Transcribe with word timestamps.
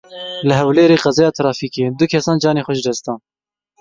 Li 0.47 0.53
Hewlêrê 0.59 0.97
qezaya 1.03 1.31
trafîkê 1.39 1.85
du 1.99 2.05
kesan 2.11 2.37
canê 2.43 2.61
xwe 2.65 2.73
ji 2.77 2.83
dest 2.87 3.03
dan. 3.05 3.19